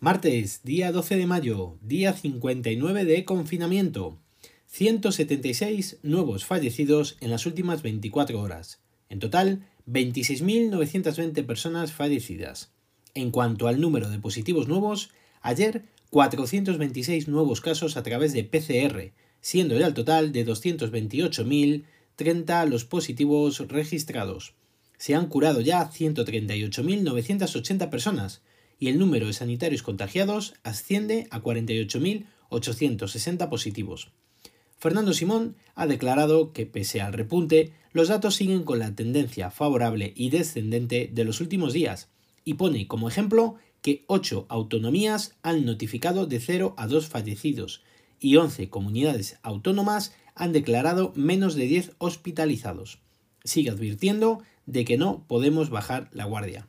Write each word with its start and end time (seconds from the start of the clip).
Martes, 0.00 0.60
día 0.62 0.92
12 0.92 1.16
de 1.16 1.26
mayo, 1.26 1.76
día 1.82 2.12
59 2.12 3.04
de 3.04 3.24
confinamiento. 3.24 4.16
176 4.68 5.98
nuevos 6.04 6.44
fallecidos 6.44 7.16
en 7.20 7.32
las 7.32 7.46
últimas 7.46 7.82
24 7.82 8.40
horas. 8.40 8.78
En 9.08 9.18
total, 9.18 9.66
26.920 9.88 11.44
personas 11.44 11.92
fallecidas. 11.92 12.70
En 13.14 13.32
cuanto 13.32 13.66
al 13.66 13.80
número 13.80 14.08
de 14.08 14.20
positivos 14.20 14.68
nuevos, 14.68 15.10
ayer 15.40 15.82
426 16.10 17.26
nuevos 17.26 17.60
casos 17.60 17.96
a 17.96 18.04
través 18.04 18.32
de 18.32 18.44
PCR, 18.44 19.10
siendo 19.40 19.76
el 19.76 19.94
total 19.94 20.30
de 20.30 20.46
228.030 20.46 22.68
los 22.68 22.84
positivos 22.84 23.66
registrados. 23.66 24.54
Se 24.96 25.16
han 25.16 25.26
curado 25.26 25.60
ya 25.60 25.90
138.980 25.90 27.90
personas, 27.90 28.42
y 28.78 28.88
el 28.88 28.98
número 28.98 29.26
de 29.26 29.32
sanitarios 29.32 29.82
contagiados 29.82 30.52
asciende 30.62 31.26
a 31.30 31.40
48.860 31.42 33.48
positivos. 33.48 34.10
Fernando 34.78 35.12
Simón 35.12 35.56
ha 35.74 35.88
declarado 35.88 36.52
que, 36.52 36.64
pese 36.64 37.00
al 37.00 37.12
repunte, 37.12 37.72
los 37.92 38.06
datos 38.08 38.36
siguen 38.36 38.62
con 38.62 38.78
la 38.78 38.94
tendencia 38.94 39.50
favorable 39.50 40.12
y 40.14 40.30
descendente 40.30 41.10
de 41.12 41.24
los 41.24 41.40
últimos 41.40 41.72
días, 41.72 42.10
y 42.44 42.54
pone 42.54 42.86
como 42.86 43.08
ejemplo 43.08 43.56
que 43.82 44.04
8 44.06 44.46
autonomías 44.48 45.34
han 45.42 45.64
notificado 45.64 46.26
de 46.26 46.38
0 46.38 46.74
a 46.76 46.86
2 46.86 47.08
fallecidos 47.08 47.82
y 48.20 48.36
11 48.36 48.70
comunidades 48.70 49.40
autónomas 49.42 50.14
han 50.34 50.52
declarado 50.52 51.12
menos 51.16 51.56
de 51.56 51.66
10 51.66 51.96
hospitalizados. 51.98 53.00
Sigue 53.44 53.70
advirtiendo 53.70 54.42
de 54.66 54.84
que 54.84 54.96
no 54.96 55.24
podemos 55.26 55.70
bajar 55.70 56.08
la 56.12 56.24
guardia 56.24 56.68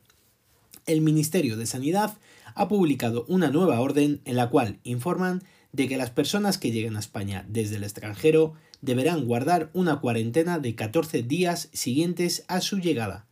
el 0.90 1.00
Ministerio 1.00 1.56
de 1.56 1.66
Sanidad 1.66 2.18
ha 2.54 2.68
publicado 2.68 3.24
una 3.28 3.50
nueva 3.50 3.80
orden 3.80 4.20
en 4.24 4.36
la 4.36 4.50
cual 4.50 4.80
informan 4.82 5.42
de 5.72 5.88
que 5.88 5.96
las 5.96 6.10
personas 6.10 6.58
que 6.58 6.72
lleguen 6.72 6.96
a 6.96 7.00
España 7.00 7.44
desde 7.48 7.76
el 7.76 7.84
extranjero 7.84 8.54
deberán 8.80 9.24
guardar 9.26 9.70
una 9.72 10.00
cuarentena 10.00 10.58
de 10.58 10.74
14 10.74 11.22
días 11.22 11.68
siguientes 11.72 12.44
a 12.48 12.60
su 12.60 12.78
llegada. 12.78 13.26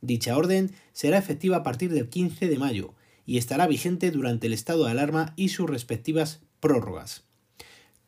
Dicha 0.00 0.36
orden 0.36 0.72
será 0.92 1.18
efectiva 1.18 1.58
a 1.58 1.62
partir 1.62 1.92
del 1.92 2.08
15 2.08 2.48
de 2.48 2.58
mayo 2.58 2.94
y 3.26 3.38
estará 3.38 3.66
vigente 3.66 4.10
durante 4.10 4.48
el 4.48 4.52
estado 4.52 4.84
de 4.84 4.90
alarma 4.90 5.32
y 5.36 5.50
sus 5.50 5.70
respectivas 5.70 6.40
prórrogas. 6.60 7.22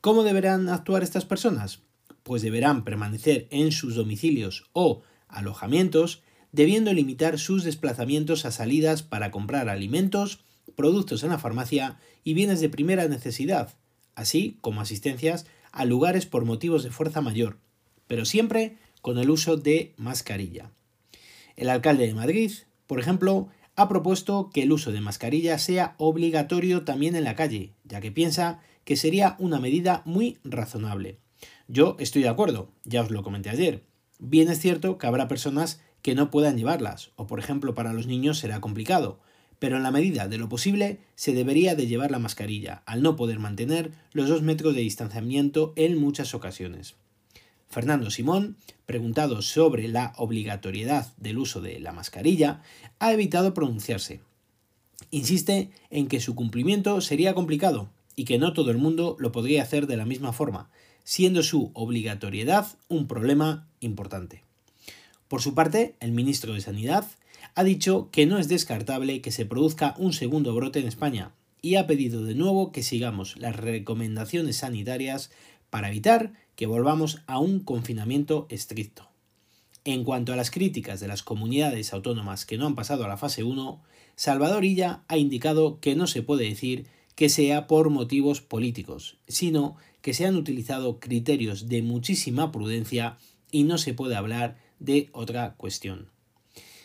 ¿Cómo 0.01 0.25
deberán 0.25 0.69
actuar 0.69 1.03
estas 1.03 1.25
personas? 1.25 1.81
Pues 2.23 2.43
deberán 2.43 2.85
permanecer 2.85 3.47
en 3.51 3.73
sus 3.73 3.95
domicilios 3.95 4.69
o 4.73 5.03
alojamientos 5.29 6.23
debiendo 6.57 6.95
limitar 6.95 7.39
sus 7.39 7.65
desplazamientos 7.65 8.47
a 8.47 8.51
salidas 8.51 9.03
para 9.03 9.31
comprar 9.31 9.69
alimentos, 9.69 10.41
productos 10.75 11.23
en 11.23 11.29
la 11.29 11.39
farmacia 11.39 11.99
y 12.25 12.33
bienes 12.33 12.63
de 12.63 12.71
primera 12.71 13.07
necesidad, 13.09 13.75
así 14.15 14.57
como 14.63 14.81
asistencias 14.81 15.45
a 15.71 15.85
lugares 15.85 16.25
por 16.25 16.47
motivos 16.47 16.83
de 16.83 16.91
fuerza 16.91 17.21
mayor, 17.21 17.59
pero 18.07 18.25
siempre 18.25 18.79
con 19.03 19.19
el 19.19 19.29
uso 19.29 19.59
de 19.59 19.93
mascarilla. 19.99 20.71
El 21.57 21.69
alcalde 21.69 22.07
de 22.07 22.15
Madrid, 22.15 22.51
por 22.87 23.01
ejemplo, 23.01 23.49
ha 23.77 23.87
propuesto 23.87 24.49
que 24.49 24.63
el 24.63 24.73
uso 24.73 24.93
de 24.93 25.03
mascarilla 25.03 25.59
sea 25.59 25.95
obligatorio 25.99 26.85
también 26.85 27.17
en 27.17 27.25
la 27.25 27.37
calle, 27.37 27.75
ya 27.85 28.01
que 28.01 28.13
piensa 28.13 28.61
que 28.85 28.97
sería 28.97 29.37
una 29.39 29.61
medida 29.61 30.01
muy 30.07 30.39
razonable. 30.43 31.19
Yo 31.69 31.99
estoy 32.01 32.23
de 32.23 32.31
acuerdo, 32.31 32.73
ya 32.85 33.03
os 33.03 33.11
lo 33.11 33.23
comenté 33.23 33.51
ayer. 33.51 33.85
Bien 34.19 34.49
es 34.49 34.59
cierto 34.59 34.97
que 34.97 35.07
habrá 35.07 35.29
personas 35.29 35.83
que 36.07 36.15
no 36.15 36.31
puedan 36.31 36.57
llevarlas, 36.57 37.11
o 37.17 37.27
por 37.27 37.41
ejemplo 37.41 37.75
para 37.75 37.93
los 37.93 38.07
niños 38.07 38.39
será 38.39 38.61
complicado, 38.61 39.19
pero 39.59 39.77
en 39.77 39.83
la 39.83 39.91
medida 39.91 40.29
de 40.29 40.39
lo 40.39 40.49
posible 40.49 41.01
se 41.17 41.33
debería 41.33 41.75
de 41.75 41.89
llevar 41.89 42.13
la 42.13 42.21
mascarilla, 42.21 42.85
al 42.87 43.03
no 43.03 43.17
poder 43.17 43.41
mantener 43.41 43.91
los 44.13 44.29
dos 44.29 44.41
metros 44.41 44.77
de 44.77 44.83
distanciamiento 44.83 45.73
en 45.75 45.99
muchas 45.99 46.33
ocasiones. 46.33 46.95
Fernando 47.69 48.13
Simón, 48.13 48.57
preguntado 48.87 49.43
sobre 49.43 49.89
la 49.89 50.13
obligatoriedad 50.17 51.13
del 51.17 51.39
uso 51.39 51.61
de 51.61 51.81
la 51.81 51.91
mascarilla, 51.91 52.63
ha 53.01 53.13
evitado 53.13 53.53
pronunciarse. 53.53 54.21
Insiste 55.11 55.71
en 55.91 56.07
que 56.07 56.21
su 56.21 56.37
cumplimiento 56.37 57.01
sería 57.01 57.35
complicado 57.35 57.91
y 58.15 58.27
que 58.27 58.39
no 58.39 58.53
todo 58.53 58.71
el 58.71 58.79
mundo 58.79 59.17
lo 59.19 59.33
podría 59.33 59.65
hacer 59.65 59.89
de 59.89 59.97
la 59.97 60.07
misma 60.07 60.33
forma, 60.33 60.71
siendo 61.03 61.43
su 61.43 61.73
obligatoriedad 61.75 62.69
un 62.87 63.09
problema 63.09 63.67
importante. 63.81 64.46
Por 65.29 65.43
su 65.43 65.55
parte, 65.55 65.97
el 66.01 66.13
ministro 66.13 66.55
de 66.55 66.61
Sanidad 66.61 67.07
ha 67.55 67.65
dicho 67.65 68.11
que 68.13 68.27
no 68.27 68.39
es 68.39 68.49
descartable 68.49 69.21
que 69.21 69.33
se 69.33 69.47
produzca 69.47 69.95
un 69.99 70.13
segundo 70.13 70.55
brote 70.55 70.79
en 70.79 70.87
España 70.87 71.33
y 71.63 71.77
ha 71.77 71.87
pedido 71.87 72.23
de 72.25 72.35
nuevo 72.35 72.71
que 72.71 72.83
sigamos 72.83 73.37
las 73.37 73.57
recomendaciones 73.57 74.59
sanitarias 74.59 75.31
para 75.71 75.89
evitar 75.89 76.33
que 76.55 76.67
volvamos 76.67 77.23
a 77.27 77.39
un 77.39 77.61
confinamiento 77.61 78.47
estricto. 78.51 79.09
En 79.85 80.05
cuanto 80.05 80.33
a 80.33 80.37
las 80.37 80.51
críticas 80.51 81.01
de 81.01 81.09
las 81.09 81.23
comunidades 81.23 81.93
autónomas 81.93 82.45
que 82.45 82.59
no 82.59 82.67
han 82.67 82.75
pasado 82.75 83.05
a 83.05 83.09
la 83.09 83.17
fase 83.17 83.43
1, 83.43 83.81
Salvador 84.17 84.65
Illa 84.65 85.03
ha 85.09 85.17
indicado 85.17 85.81
que 85.81 85.95
no 85.95 86.07
se 86.07 86.23
puede 86.23 86.49
decir 86.49 86.87
que 87.15 87.29
sea 87.29 87.67
por 87.67 87.91
motivos 87.91 88.41
políticos, 88.41 89.17
sino 89.27 89.77
que 90.03 90.15
se 90.15 90.27
han 90.27 90.37
utilizado 90.37 91.01
criterios 91.01 91.69
de 91.69 91.83
muchísima 91.83 92.53
prudencia 92.53 93.17
y 93.51 93.65
no 93.65 93.79
se 93.79 93.95
puede 93.95 94.17
hablar 94.17 94.57
de 94.79 95.09
otra 95.13 95.55
cuestión. 95.57 96.11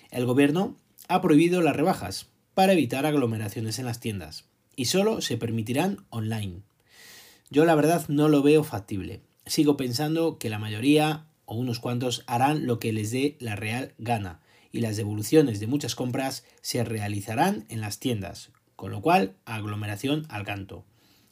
El 0.09 0.25
gobierno 0.25 0.78
ha 1.07 1.22
prohibido 1.22 1.62
las 1.62 1.75
rebajas 1.75 2.28
para 2.53 2.74
evitar 2.74 3.06
aglomeraciones 3.06 3.79
en 3.79 3.85
las 3.85 4.00
tiendas 4.00 4.46
y 4.75 4.85
solo 4.85 5.22
se 5.22 5.38
permitirán 5.38 6.06
online. 6.09 6.62
Yo 7.50 7.66
la 7.66 7.75
verdad 7.75 8.06
no 8.07 8.30
lo 8.30 8.41
veo 8.41 8.63
factible. 8.63 9.22
Sigo 9.46 9.78
pensando 9.78 10.38
que 10.38 10.50
la 10.50 10.59
mayoría 10.59 11.25
o 11.46 11.56
unos 11.56 11.80
cuantos 11.80 12.24
harán 12.28 12.66
lo 12.66 12.80
que 12.80 12.94
les 12.94 13.12
dé 13.12 13.35
la 13.40 13.56
real 13.56 13.94
gana 13.97 14.40
y 14.72 14.80
las 14.80 14.96
devoluciones 14.96 15.59
de 15.59 15.68
muchas 15.68 15.96
compras 15.96 16.46
se 16.62 16.84
realizarán 16.84 17.66
en 17.69 17.81
las 17.81 18.00
tiendas, 18.00 18.51
con 18.75 18.91
lo 18.91 19.01
cual 19.01 19.35
aglomeración 19.46 20.25
al 20.30 20.46
canto. 20.46 20.85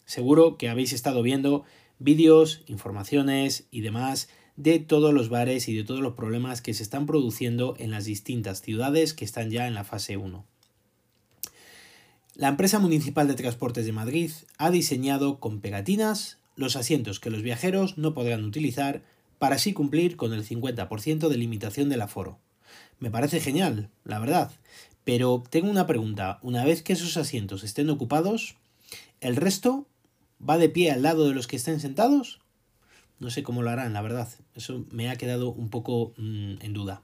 Seguro 0.05 0.57
que 0.57 0.69
habéis 0.69 0.91
estado 0.91 1.21
viendo 1.21 1.63
vídeos, 1.99 2.63
informaciones 2.67 3.67
y 3.71 3.81
demás 3.81 4.29
de 4.59 4.79
todos 4.79 5.13
los 5.13 5.29
bares 5.29 5.69
y 5.69 5.73
de 5.73 5.85
todos 5.85 6.01
los 6.01 6.15
problemas 6.15 6.61
que 6.61 6.73
se 6.73 6.83
están 6.83 7.05
produciendo 7.05 7.75
en 7.79 7.91
las 7.91 8.03
distintas 8.03 8.61
ciudades 8.61 9.13
que 9.13 9.23
están 9.23 9.51
ya 9.51 9.67
en 9.67 9.73
la 9.73 9.85
fase 9.85 10.17
1. 10.17 10.43
La 12.35 12.49
empresa 12.49 12.77
municipal 12.77 13.29
de 13.29 13.35
transportes 13.35 13.85
de 13.85 13.93
Madrid 13.93 14.31
ha 14.57 14.69
diseñado 14.69 15.39
con 15.39 15.61
pegatinas 15.61 16.39
los 16.57 16.75
asientos 16.75 17.21
que 17.21 17.29
los 17.29 17.41
viajeros 17.41 17.97
no 17.97 18.13
podrán 18.13 18.43
utilizar 18.43 19.01
para 19.37 19.55
así 19.55 19.71
cumplir 19.71 20.17
con 20.17 20.33
el 20.33 20.45
50% 20.45 21.29
de 21.29 21.37
limitación 21.37 21.87
del 21.87 22.01
aforo. 22.01 22.37
Me 22.99 23.09
parece 23.09 23.39
genial, 23.39 23.89
la 24.03 24.19
verdad, 24.19 24.51
pero 25.05 25.41
tengo 25.49 25.69
una 25.69 25.87
pregunta. 25.87 26.37
Una 26.41 26.65
vez 26.65 26.83
que 26.83 26.91
esos 26.91 27.15
asientos 27.15 27.63
estén 27.63 27.89
ocupados, 27.89 28.57
¿el 29.21 29.37
resto 29.37 29.87
va 30.47 30.57
de 30.57 30.67
pie 30.67 30.91
al 30.91 31.03
lado 31.03 31.29
de 31.29 31.33
los 31.33 31.47
que 31.47 31.55
estén 31.55 31.79
sentados? 31.79 32.41
No 33.19 33.29
sé 33.29 33.43
cómo 33.43 33.61
lo 33.61 33.69
harán, 33.69 33.93
la 33.93 34.01
verdad. 34.01 34.29
Eso 34.55 34.85
me 34.91 35.09
ha 35.09 35.15
quedado 35.15 35.51
un 35.51 35.69
poco 35.69 36.13
mm, 36.17 36.55
en 36.61 36.73
duda. 36.73 37.01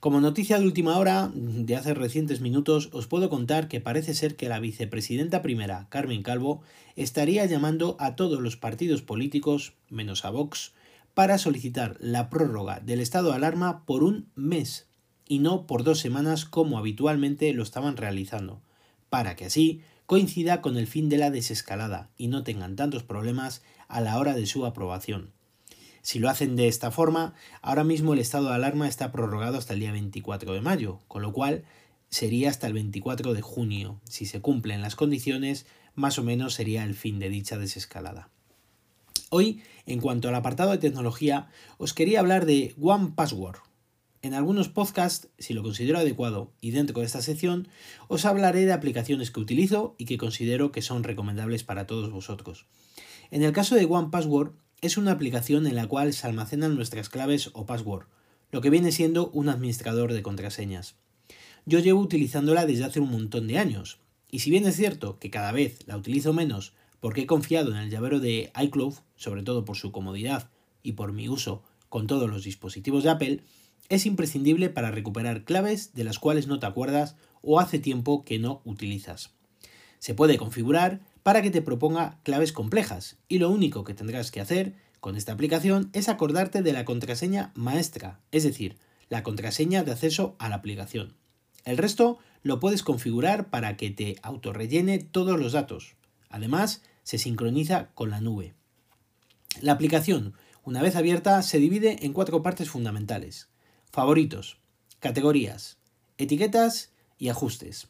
Como 0.00 0.20
noticia 0.20 0.58
de 0.58 0.64
última 0.64 0.98
hora, 0.98 1.30
de 1.34 1.76
hace 1.76 1.94
recientes 1.94 2.40
minutos, 2.40 2.88
os 2.92 3.06
puedo 3.06 3.30
contar 3.30 3.68
que 3.68 3.80
parece 3.80 4.14
ser 4.14 4.34
que 4.34 4.48
la 4.48 4.58
vicepresidenta 4.58 5.42
primera, 5.42 5.86
Carmen 5.90 6.24
Calvo, 6.24 6.62
estaría 6.96 7.46
llamando 7.46 7.96
a 8.00 8.16
todos 8.16 8.40
los 8.40 8.56
partidos 8.56 9.02
políticos, 9.02 9.74
menos 9.90 10.24
a 10.24 10.30
Vox, 10.30 10.72
para 11.14 11.38
solicitar 11.38 11.96
la 12.00 12.30
prórroga 12.30 12.80
del 12.80 13.00
estado 13.00 13.30
de 13.30 13.36
alarma 13.36 13.84
por 13.84 14.02
un 14.02 14.28
mes 14.34 14.88
y 15.28 15.38
no 15.38 15.66
por 15.66 15.84
dos 15.84 16.00
semanas 16.00 16.46
como 16.46 16.78
habitualmente 16.78 17.52
lo 17.52 17.62
estaban 17.62 17.96
realizando, 17.96 18.60
para 19.08 19.36
que 19.36 19.44
así 19.44 19.82
coincida 20.06 20.60
con 20.62 20.76
el 20.76 20.86
fin 20.86 21.08
de 21.08 21.18
la 21.18 21.30
desescalada 21.30 22.10
y 22.16 22.26
no 22.26 22.42
tengan 22.42 22.76
tantos 22.76 23.02
problemas 23.04 23.62
a 23.88 24.00
la 24.00 24.18
hora 24.18 24.34
de 24.34 24.46
su 24.46 24.66
aprobación. 24.66 25.30
Si 26.02 26.18
lo 26.18 26.28
hacen 26.28 26.56
de 26.56 26.66
esta 26.66 26.90
forma, 26.90 27.34
ahora 27.62 27.84
mismo 27.84 28.12
el 28.12 28.18
estado 28.18 28.48
de 28.48 28.54
alarma 28.54 28.88
está 28.88 29.12
prorrogado 29.12 29.56
hasta 29.56 29.74
el 29.74 29.80
día 29.80 29.92
24 29.92 30.52
de 30.52 30.60
mayo, 30.60 30.98
con 31.06 31.22
lo 31.22 31.32
cual 31.32 31.64
sería 32.08 32.50
hasta 32.50 32.66
el 32.66 32.72
24 32.72 33.32
de 33.34 33.40
junio. 33.40 34.00
Si 34.04 34.26
se 34.26 34.40
cumplen 34.40 34.82
las 34.82 34.96
condiciones, 34.96 35.64
más 35.94 36.18
o 36.18 36.24
menos 36.24 36.54
sería 36.54 36.82
el 36.84 36.94
fin 36.94 37.20
de 37.20 37.28
dicha 37.28 37.56
desescalada. 37.56 38.28
Hoy, 39.30 39.62
en 39.86 40.00
cuanto 40.00 40.28
al 40.28 40.34
apartado 40.34 40.72
de 40.72 40.78
tecnología, 40.78 41.48
os 41.78 41.94
quería 41.94 42.20
hablar 42.20 42.46
de 42.46 42.74
One 42.80 43.12
Password. 43.14 43.60
En 44.22 44.34
algunos 44.34 44.68
podcasts, 44.68 45.28
si 45.38 45.54
lo 45.54 45.62
considero 45.62 45.98
adecuado 45.98 46.52
y 46.60 46.72
dentro 46.72 47.00
de 47.00 47.06
esta 47.06 47.22
sección, 47.22 47.68
os 48.08 48.24
hablaré 48.24 48.66
de 48.66 48.72
aplicaciones 48.72 49.30
que 49.30 49.40
utilizo 49.40 49.94
y 49.98 50.04
que 50.04 50.18
considero 50.18 50.70
que 50.70 50.82
son 50.82 51.02
recomendables 51.02 51.64
para 51.64 51.86
todos 51.86 52.10
vosotros. 52.10 52.66
En 53.30 53.42
el 53.42 53.52
caso 53.52 53.74
de 53.74 53.86
One 53.86 54.10
Password, 54.10 54.52
es 54.82 54.96
una 54.96 55.12
aplicación 55.12 55.68
en 55.68 55.76
la 55.76 55.86
cual 55.86 56.12
se 56.12 56.26
almacenan 56.26 56.74
nuestras 56.74 57.08
claves 57.08 57.50
o 57.54 57.66
password, 57.66 58.06
lo 58.50 58.60
que 58.60 58.68
viene 58.68 58.90
siendo 58.90 59.30
un 59.30 59.48
administrador 59.48 60.12
de 60.12 60.22
contraseñas. 60.22 60.96
Yo 61.64 61.78
llevo 61.78 62.00
utilizándola 62.00 62.66
desde 62.66 62.84
hace 62.84 62.98
un 62.98 63.10
montón 63.10 63.46
de 63.46 63.58
años 63.58 64.00
Y 64.28 64.40
si 64.40 64.50
bien 64.50 64.66
es 64.66 64.76
cierto 64.76 65.18
que 65.20 65.30
cada 65.30 65.52
vez 65.52 65.86
la 65.86 65.96
utilizo 65.96 66.32
menos 66.32 66.72
porque 67.00 67.22
he 67.22 67.26
confiado 67.26 67.70
en 67.70 67.76
el 67.76 67.90
llavero 67.90 68.18
de 68.18 68.50
iCloud, 68.60 68.94
sobre 69.14 69.42
todo 69.42 69.64
por 69.64 69.76
su 69.76 69.92
comodidad 69.92 70.50
y 70.82 70.92
por 70.92 71.12
mi 71.12 71.28
uso 71.28 71.62
con 71.88 72.06
todos 72.06 72.28
los 72.28 72.42
dispositivos 72.42 73.04
de 73.04 73.10
Apple, 73.10 73.40
es 73.88 74.06
imprescindible 74.06 74.70
para 74.70 74.90
recuperar 74.90 75.44
claves 75.44 75.92
de 75.94 76.04
las 76.04 76.18
cuales 76.18 76.46
no 76.46 76.58
te 76.58 76.66
acuerdas 76.66 77.14
o 77.42 77.60
hace 77.60 77.78
tiempo 77.78 78.24
que 78.24 78.38
no 78.38 78.62
utilizas. 78.64 79.30
Se 79.98 80.14
puede 80.14 80.38
configurar 80.38 81.00
para 81.22 81.42
que 81.42 81.50
te 81.50 81.62
proponga 81.62 82.18
claves 82.22 82.52
complejas 82.52 83.16
y 83.28 83.38
lo 83.38 83.50
único 83.50 83.84
que 83.84 83.94
tendrás 83.94 84.30
que 84.30 84.40
hacer 84.40 84.74
con 85.00 85.16
esta 85.16 85.32
aplicación 85.32 85.90
es 85.92 86.08
acordarte 86.08 86.62
de 86.62 86.72
la 86.72 86.84
contraseña 86.84 87.52
maestra, 87.54 88.20
es 88.30 88.44
decir, 88.44 88.78
la 89.08 89.22
contraseña 89.22 89.82
de 89.84 89.92
acceso 89.92 90.36
a 90.38 90.48
la 90.48 90.56
aplicación. 90.56 91.14
El 91.64 91.78
resto 91.78 92.18
lo 92.42 92.60
puedes 92.60 92.82
configurar 92.82 93.50
para 93.50 93.76
que 93.76 93.90
te 93.90 94.16
autorrellene 94.22 94.98
todos 94.98 95.38
los 95.38 95.52
datos. 95.52 95.94
Además, 96.28 96.82
se 97.02 97.18
sincroniza 97.18 97.90
con 97.94 98.10
la 98.10 98.20
nube. 98.20 98.54
La 99.60 99.72
aplicación, 99.72 100.34
una 100.64 100.82
vez 100.82 100.96
abierta, 100.96 101.42
se 101.42 101.58
divide 101.58 102.04
en 102.06 102.12
cuatro 102.12 102.42
partes 102.42 102.70
fundamentales. 102.70 103.48
Favoritos, 103.90 104.58
categorías, 104.98 105.78
etiquetas 106.16 106.92
y 107.18 107.28
ajustes. 107.28 107.88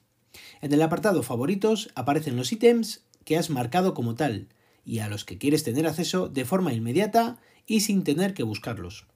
En 0.61 0.73
el 0.73 0.83
apartado 0.83 1.23
Favoritos 1.23 1.91
aparecen 1.95 2.37
los 2.37 2.53
ítems 2.53 3.05
que 3.25 3.37
has 3.37 3.51
marcado 3.51 3.95
como 3.95 4.15
tal 4.15 4.49
y 4.85 4.99
a 4.99 5.09
los 5.09 5.25
que 5.25 5.39
quieres 5.39 5.65
tener 5.65 5.87
acceso 5.87 6.29
de 6.29 6.45
forma 6.45 6.73
inmediata 6.73 7.39
y 7.67 7.81
sin 7.81 8.05
tener 8.05 8.35
que 8.35 8.43
buscarlos. 8.43 9.07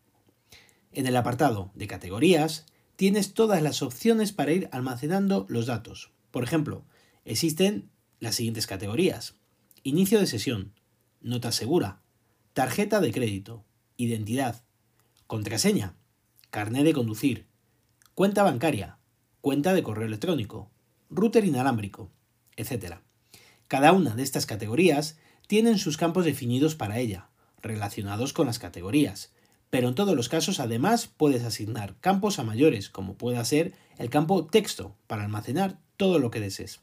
En 0.92 1.06
el 1.06 1.16
apartado 1.16 1.70
de 1.74 1.86
categorías 1.86 2.66
tienes 2.96 3.34
todas 3.34 3.62
las 3.62 3.82
opciones 3.82 4.32
para 4.32 4.52
ir 4.52 4.68
almacenando 4.72 5.46
los 5.48 5.66
datos. 5.66 6.12
Por 6.30 6.44
ejemplo, 6.44 6.84
existen 7.24 7.90
las 8.20 8.36
siguientes 8.36 8.66
categorías. 8.66 9.34
Inicio 9.82 10.18
de 10.18 10.26
sesión, 10.26 10.72
nota 11.20 11.52
segura, 11.52 12.00
tarjeta 12.54 13.00
de 13.00 13.12
crédito, 13.12 13.64
identidad, 13.96 14.62
contraseña, 15.26 15.96
carnet 16.50 16.84
de 16.84 16.92
conducir, 16.92 17.46
cuenta 18.14 18.42
bancaria, 18.42 18.98
cuenta 19.40 19.74
de 19.74 19.82
correo 19.82 20.06
electrónico, 20.06 20.70
router 21.10 21.44
inalámbrico, 21.44 22.10
etc. 22.56 23.00
Cada 23.68 23.92
una 23.92 24.14
de 24.14 24.22
estas 24.22 24.46
categorías 24.46 25.18
tienen 25.48 25.78
sus 25.78 25.96
campos 25.96 26.24
definidos 26.24 26.76
para 26.76 26.98
ella, 26.98 27.28
relacionados 27.62 28.32
con 28.32 28.46
las 28.46 28.58
categorías, 28.58 29.32
pero 29.70 29.88
en 29.88 29.94
todos 29.94 30.14
los 30.14 30.28
casos 30.28 30.60
además 30.60 31.08
puedes 31.08 31.42
asignar 31.42 31.96
campos 32.00 32.38
a 32.38 32.44
mayores, 32.44 32.88
como 32.88 33.16
pueda 33.16 33.44
ser 33.44 33.74
el 33.98 34.08
campo 34.08 34.46
texto, 34.46 34.96
para 35.06 35.24
almacenar 35.24 35.78
todo 35.96 36.18
lo 36.18 36.30
que 36.30 36.40
desees. 36.40 36.80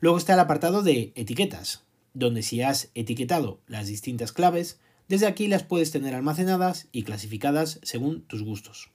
Luego 0.00 0.18
está 0.18 0.34
el 0.34 0.40
apartado 0.40 0.82
de 0.82 1.12
etiquetas, 1.14 1.84
donde 2.14 2.42
si 2.42 2.62
has 2.62 2.90
etiquetado 2.94 3.60
las 3.68 3.86
distintas 3.86 4.32
claves, 4.32 4.80
desde 5.08 5.26
aquí 5.26 5.46
las 5.46 5.62
puedes 5.62 5.92
tener 5.92 6.14
almacenadas 6.14 6.88
y 6.90 7.04
clasificadas 7.04 7.78
según 7.82 8.22
tus 8.22 8.42
gustos. 8.42 8.90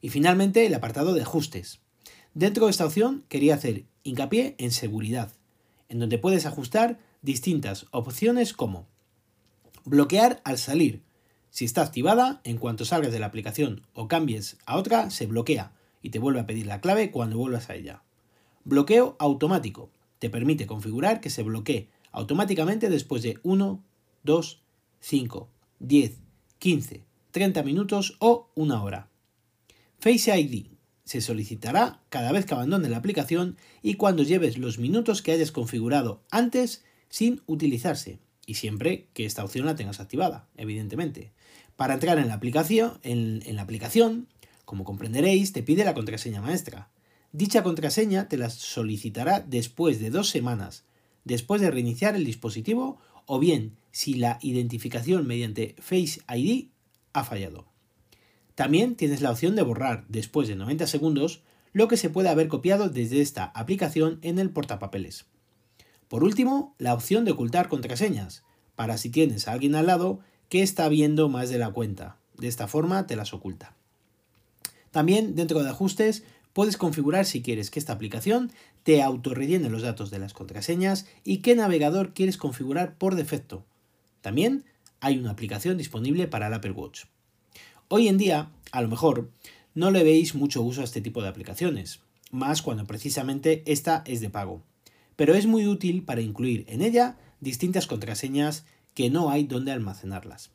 Y 0.00 0.08
finalmente 0.08 0.66
el 0.66 0.74
apartado 0.74 1.14
de 1.14 1.22
ajustes. 1.22 1.80
Dentro 2.34 2.64
de 2.64 2.72
esta 2.72 2.86
opción 2.86 3.24
quería 3.28 3.54
hacer 3.54 3.84
hincapié 4.02 4.56
en 4.58 4.72
seguridad, 4.72 5.32
en 5.92 5.98
donde 5.98 6.16
puedes 6.16 6.46
ajustar 6.46 6.98
distintas 7.20 7.86
opciones 7.90 8.54
como 8.54 8.86
bloquear 9.84 10.40
al 10.42 10.56
salir. 10.56 11.02
Si 11.50 11.66
está 11.66 11.82
activada, 11.82 12.40
en 12.44 12.56
cuanto 12.56 12.86
salgas 12.86 13.12
de 13.12 13.18
la 13.18 13.26
aplicación 13.26 13.82
o 13.92 14.08
cambies 14.08 14.56
a 14.64 14.78
otra, 14.78 15.10
se 15.10 15.26
bloquea 15.26 15.72
y 16.00 16.08
te 16.08 16.18
vuelve 16.18 16.40
a 16.40 16.46
pedir 16.46 16.66
la 16.66 16.80
clave 16.80 17.10
cuando 17.10 17.36
vuelvas 17.36 17.68
a 17.68 17.74
ella. 17.74 18.02
Bloqueo 18.64 19.16
automático. 19.18 19.90
Te 20.18 20.30
permite 20.30 20.66
configurar 20.66 21.20
que 21.20 21.28
se 21.28 21.42
bloquee 21.42 21.90
automáticamente 22.10 22.88
después 22.88 23.22
de 23.22 23.38
1, 23.42 23.84
2, 24.22 24.62
5, 25.00 25.48
10, 25.80 26.18
15, 26.58 27.04
30 27.32 27.62
minutos 27.64 28.16
o 28.18 28.48
una 28.54 28.82
hora. 28.82 29.10
Face 29.98 30.40
ID 30.40 30.71
se 31.04 31.20
solicitará 31.20 32.00
cada 32.08 32.32
vez 32.32 32.46
que 32.46 32.54
abandone 32.54 32.88
la 32.88 32.98
aplicación 32.98 33.56
y 33.82 33.94
cuando 33.94 34.22
lleves 34.22 34.58
los 34.58 34.78
minutos 34.78 35.22
que 35.22 35.32
hayas 35.32 35.52
configurado 35.52 36.22
antes 36.30 36.84
sin 37.08 37.42
utilizarse 37.46 38.18
y 38.46 38.54
siempre 38.54 39.06
que 39.14 39.24
esta 39.24 39.44
opción 39.44 39.66
la 39.66 39.76
tengas 39.76 40.00
activada, 40.00 40.48
evidentemente. 40.56 41.32
Para 41.76 41.94
entrar 41.94 42.18
en 42.18 42.28
la 42.28 42.34
aplicación, 42.34 42.98
en, 43.02 43.42
en 43.46 43.56
la 43.56 43.62
aplicación, 43.62 44.28
como 44.64 44.84
comprenderéis, 44.84 45.52
te 45.52 45.62
pide 45.62 45.84
la 45.84 45.94
contraseña 45.94 46.40
maestra. 46.40 46.88
Dicha 47.32 47.62
contraseña 47.62 48.28
te 48.28 48.36
la 48.36 48.50
solicitará 48.50 49.40
después 49.40 50.00
de 50.00 50.10
dos 50.10 50.28
semanas, 50.28 50.84
después 51.24 51.60
de 51.60 51.70
reiniciar 51.70 52.14
el 52.14 52.24
dispositivo 52.24 52.98
o 53.26 53.38
bien 53.38 53.76
si 53.90 54.14
la 54.14 54.38
identificación 54.42 55.26
mediante 55.26 55.76
Face 55.78 56.20
ID 56.28 56.68
ha 57.12 57.24
fallado. 57.24 57.71
También 58.54 58.96
tienes 58.96 59.20
la 59.20 59.30
opción 59.30 59.56
de 59.56 59.62
borrar 59.62 60.04
después 60.08 60.48
de 60.48 60.56
90 60.56 60.86
segundos 60.86 61.42
lo 61.72 61.88
que 61.88 61.96
se 61.96 62.10
puede 62.10 62.28
haber 62.28 62.48
copiado 62.48 62.88
desde 62.88 63.20
esta 63.20 63.44
aplicación 63.44 64.18
en 64.22 64.38
el 64.38 64.50
portapapeles. 64.50 65.26
Por 66.08 66.24
último, 66.24 66.74
la 66.78 66.92
opción 66.92 67.24
de 67.24 67.32
ocultar 67.32 67.68
contraseñas, 67.68 68.44
para 68.76 68.98
si 68.98 69.08
tienes 69.10 69.48
a 69.48 69.52
alguien 69.52 69.74
al 69.74 69.86
lado 69.86 70.20
que 70.48 70.62
está 70.62 70.88
viendo 70.88 71.28
más 71.28 71.48
de 71.48 71.58
la 71.58 71.70
cuenta. 71.70 72.18
De 72.36 72.48
esta 72.48 72.68
forma 72.68 73.06
te 73.06 73.16
las 73.16 73.32
oculta. 73.32 73.74
También 74.90 75.34
dentro 75.34 75.62
de 75.62 75.70
ajustes 75.70 76.24
puedes 76.52 76.76
configurar 76.76 77.24
si 77.24 77.40
quieres 77.40 77.70
que 77.70 77.78
esta 77.78 77.94
aplicación 77.94 78.52
te 78.82 79.02
autorrellene 79.02 79.70
los 79.70 79.82
datos 79.82 80.10
de 80.10 80.18
las 80.18 80.34
contraseñas 80.34 81.06
y 81.24 81.38
qué 81.38 81.54
navegador 81.54 82.12
quieres 82.12 82.36
configurar 82.36 82.96
por 82.96 83.14
defecto. 83.14 83.64
También 84.20 84.64
hay 85.00 85.18
una 85.18 85.30
aplicación 85.30 85.78
disponible 85.78 86.28
para 86.28 86.48
el 86.48 86.54
Apple 86.54 86.72
Watch. 86.72 87.04
Hoy 87.94 88.08
en 88.08 88.16
día, 88.16 88.48
a 88.70 88.80
lo 88.80 88.88
mejor, 88.88 89.28
no 89.74 89.90
le 89.90 90.02
veis 90.02 90.34
mucho 90.34 90.62
uso 90.62 90.80
a 90.80 90.84
este 90.84 91.02
tipo 91.02 91.20
de 91.20 91.28
aplicaciones, 91.28 92.00
más 92.30 92.62
cuando 92.62 92.86
precisamente 92.86 93.62
esta 93.66 94.02
es 94.06 94.22
de 94.22 94.30
pago 94.30 94.62
pero 95.14 95.34
es 95.34 95.46
muy 95.46 95.66
útil 95.66 96.02
para 96.02 96.22
incluir 96.22 96.64
en 96.68 96.80
ella 96.82 97.16
distintas 97.40 97.86
contraseñas 97.86 98.64
que 98.94 99.10
no 99.10 99.30
hay 99.30 99.44
donde 99.44 99.72
almacenarlas. 99.72 100.50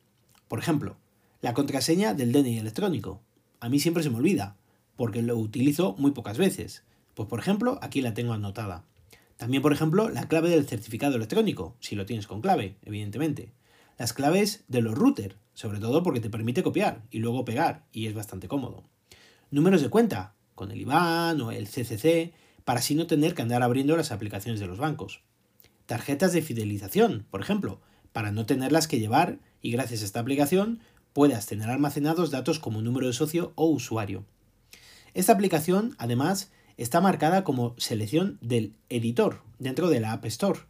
Por 0.48 0.58
ejemplo, 0.58 0.96
la 1.40 1.54
contraseña 1.54 2.12
del 2.12 2.32
DNI 2.32 2.58
electrónico. 2.58 3.20
A 3.60 3.68
mí 3.68 3.78
siempre 3.78 4.02
se 4.02 4.10
me 4.10 4.16
olvida, 4.16 4.56
porque 4.96 5.22
lo 5.22 5.36
utilizo 5.36 5.94
muy 5.96 6.10
pocas 6.10 6.38
veces. 6.38 6.82
Pues 7.14 7.28
por 7.28 7.38
ejemplo, 7.38 7.78
aquí 7.82 8.00
la 8.00 8.14
tengo 8.14 8.32
anotada. 8.32 8.84
También, 9.36 9.62
por 9.62 9.72
ejemplo, 9.72 10.08
la 10.08 10.26
clave 10.26 10.50
del 10.50 10.66
certificado 10.66 11.14
electrónico, 11.14 11.76
si 11.78 11.94
lo 11.94 12.04
tienes 12.04 12.26
con 12.26 12.40
clave, 12.40 12.76
evidentemente. 12.84 13.52
Las 13.96 14.12
claves 14.12 14.64
de 14.68 14.82
los 14.82 14.96
routers, 14.96 15.36
sobre 15.58 15.80
todo 15.80 16.04
porque 16.04 16.20
te 16.20 16.30
permite 16.30 16.62
copiar 16.62 17.02
y 17.10 17.18
luego 17.18 17.44
pegar, 17.44 17.84
y 17.90 18.06
es 18.06 18.14
bastante 18.14 18.46
cómodo. 18.46 18.84
Números 19.50 19.82
de 19.82 19.88
cuenta, 19.88 20.36
con 20.54 20.70
el 20.70 20.80
IBAN 20.82 21.40
o 21.40 21.50
el 21.50 21.66
CCC, 21.66 22.32
para 22.64 22.78
así 22.78 22.94
no 22.94 23.08
tener 23.08 23.34
que 23.34 23.42
andar 23.42 23.64
abriendo 23.64 23.96
las 23.96 24.12
aplicaciones 24.12 24.60
de 24.60 24.68
los 24.68 24.78
bancos. 24.78 25.20
Tarjetas 25.86 26.32
de 26.32 26.42
fidelización, 26.42 27.26
por 27.28 27.40
ejemplo, 27.40 27.80
para 28.12 28.30
no 28.30 28.46
tenerlas 28.46 28.86
que 28.86 29.00
llevar 29.00 29.40
y 29.60 29.72
gracias 29.72 30.02
a 30.02 30.04
esta 30.04 30.20
aplicación 30.20 30.78
puedas 31.12 31.46
tener 31.46 31.68
almacenados 31.68 32.30
datos 32.30 32.60
como 32.60 32.80
número 32.80 33.08
de 33.08 33.12
socio 33.12 33.52
o 33.56 33.66
usuario. 33.66 34.24
Esta 35.12 35.32
aplicación, 35.32 35.96
además, 35.98 36.52
está 36.76 37.00
marcada 37.00 37.42
como 37.42 37.74
selección 37.78 38.38
del 38.40 38.76
editor 38.90 39.42
dentro 39.58 39.90
de 39.90 39.98
la 39.98 40.12
App 40.12 40.24
Store 40.26 40.60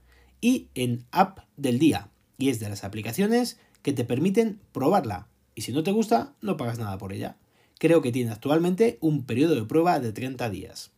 y 0.41 0.69
en 0.75 1.05
App 1.11 1.41
del 1.59 1.79
día, 1.79 2.09
y 2.39 2.49
es 2.49 2.59
de 2.59 2.71
las 2.71 2.85
aplicaciones 2.85 3.59
que 3.83 3.93
te 3.93 4.05
permiten 4.05 4.61
probarla, 4.73 5.29
y 5.55 5.63
si 5.63 5.73
no 5.73 5.83
te 5.83 5.93
gusta, 5.93 6.35
no 6.41 6.57
pagas 6.57 6.79
nada 6.79 6.97
por 6.99 7.13
ella. 7.13 7.37
Creo 7.79 8.03
que 8.03 8.13
tiene 8.13 8.31
actualmente 8.31 8.99
un 9.01 9.25
periodo 9.25 9.55
de 9.55 9.65
prueba 9.65 9.99
de 10.01 10.13
30 10.13 10.51
días. 10.51 10.91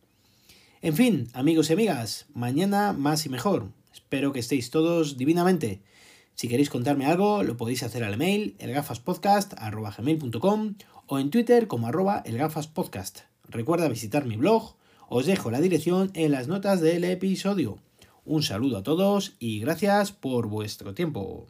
En 0.81 0.95
fin, 0.95 1.29
amigos 1.33 1.69
y 1.69 1.73
amigas, 1.73 2.25
mañana 2.33 2.93
más 2.93 3.25
y 3.25 3.29
mejor. 3.29 3.69
Espero 3.93 4.33
que 4.33 4.39
estéis 4.39 4.71
todos 4.71 5.17
divinamente. 5.17 5.81
Si 6.33 6.47
queréis 6.47 6.71
contarme 6.71 7.05
algo, 7.05 7.43
lo 7.43 7.55
podéis 7.55 7.83
hacer 7.83 8.03
al 8.03 8.15
email 8.15 8.55
elgafaspodcast.com 8.57 10.75
o 11.05 11.19
en 11.19 11.29
Twitter 11.29 11.67
como 11.67 11.87
elgafaspodcast. 12.25 13.19
Recuerda 13.47 13.87
visitar 13.89 14.25
mi 14.25 14.37
blog, 14.37 14.73
os 15.07 15.27
dejo 15.27 15.51
la 15.51 15.61
dirección 15.61 16.09
en 16.13 16.31
las 16.31 16.47
notas 16.47 16.81
del 16.81 17.03
episodio. 17.03 17.77
Un 18.25 18.41
saludo 18.43 18.77
a 18.77 18.83
todos 18.83 19.33
y 19.39 19.59
gracias 19.59 20.11
por 20.11 20.47
vuestro 20.47 20.93
tiempo. 20.93 21.47